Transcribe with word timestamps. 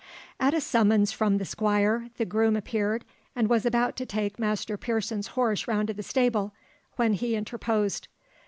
At 0.39 0.55
a 0.55 0.61
summons 0.61 1.11
from 1.11 1.37
the 1.37 1.45
Squire 1.45 2.09
the 2.17 2.25
groom 2.25 2.55
appeared, 2.55 3.05
and 3.35 3.47
was 3.47 3.67
about 3.67 3.95
to 3.97 4.05
take 4.07 4.39
Master 4.39 4.75
Pearson's 4.75 5.27
horse 5.37 5.67
round 5.67 5.89
to 5.89 5.93
the 5.93 6.01
stable, 6.01 6.55
when 6.95 7.13
he 7.13 7.35
interposed. 7.35 8.07